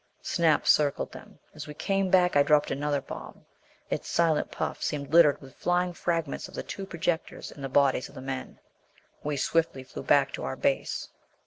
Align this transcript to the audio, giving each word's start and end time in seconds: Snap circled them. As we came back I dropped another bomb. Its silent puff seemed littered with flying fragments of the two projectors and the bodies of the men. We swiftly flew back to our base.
Snap 0.23 0.65
circled 0.65 1.11
them. 1.11 1.37
As 1.53 1.67
we 1.67 1.75
came 1.75 2.09
back 2.09 2.35
I 2.35 2.41
dropped 2.41 2.71
another 2.71 3.01
bomb. 3.01 3.45
Its 3.91 4.09
silent 4.09 4.49
puff 4.49 4.81
seemed 4.81 5.13
littered 5.13 5.39
with 5.39 5.53
flying 5.53 5.93
fragments 5.93 6.47
of 6.47 6.55
the 6.55 6.63
two 6.63 6.87
projectors 6.87 7.51
and 7.51 7.63
the 7.63 7.69
bodies 7.69 8.09
of 8.09 8.15
the 8.15 8.19
men. 8.21 8.57
We 9.23 9.37
swiftly 9.37 9.83
flew 9.83 10.01
back 10.01 10.33
to 10.33 10.43
our 10.43 10.55
base. 10.55 11.09